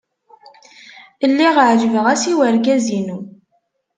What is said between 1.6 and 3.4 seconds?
ɛejbeɣ-as i wergaz-inu.